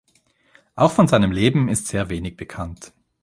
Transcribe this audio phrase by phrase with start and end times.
[0.73, 2.91] Auch von seinem Leben ist sehr wenig bekannt.